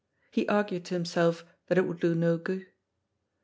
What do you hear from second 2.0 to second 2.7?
no good.